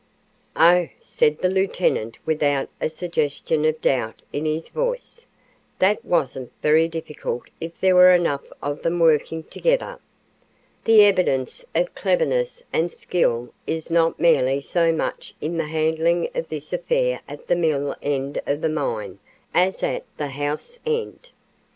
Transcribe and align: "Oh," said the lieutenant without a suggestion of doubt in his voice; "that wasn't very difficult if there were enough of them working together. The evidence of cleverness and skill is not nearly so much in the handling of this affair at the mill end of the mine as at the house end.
"Oh," 0.55 0.87
said 0.99 1.37
the 1.43 1.47
lieutenant 1.47 2.17
without 2.25 2.69
a 2.81 2.89
suggestion 2.89 3.65
of 3.65 3.79
doubt 3.81 4.23
in 4.33 4.45
his 4.45 4.67
voice; 4.67 5.27
"that 5.77 6.03
wasn't 6.03 6.51
very 6.63 6.87
difficult 6.87 7.43
if 7.59 7.79
there 7.79 7.93
were 7.93 8.09
enough 8.09 8.51
of 8.63 8.81
them 8.81 8.99
working 8.99 9.43
together. 9.43 9.99
The 10.85 11.05
evidence 11.05 11.65
of 11.75 11.93
cleverness 11.93 12.63
and 12.73 12.91
skill 12.91 13.53
is 13.67 13.91
not 13.91 14.19
nearly 14.19 14.59
so 14.63 14.91
much 14.91 15.35
in 15.39 15.57
the 15.57 15.67
handling 15.67 16.29
of 16.33 16.49
this 16.49 16.73
affair 16.73 17.21
at 17.27 17.45
the 17.45 17.55
mill 17.55 17.95
end 18.01 18.41
of 18.47 18.61
the 18.61 18.69
mine 18.69 19.19
as 19.53 19.83
at 19.83 20.03
the 20.17 20.29
house 20.29 20.79
end. 20.83 21.29